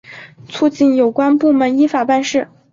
[0.49, 2.47] 促进有关部门依法办事